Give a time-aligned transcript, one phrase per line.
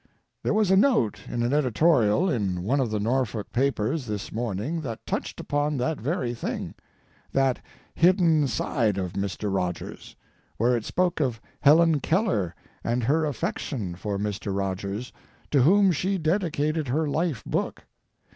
[0.41, 4.81] There was a note in an editorial in one of the Norfolk papers this morning
[4.81, 6.73] that touched upon that very thing,
[7.33, 7.61] that
[7.93, 9.53] hidden side of Mr.
[9.53, 10.15] Rogers,
[10.57, 14.57] where it spoke of Helen Keller and her affection for Mr.
[14.57, 15.13] Rogers,
[15.51, 17.85] to whom she dedicated her life book.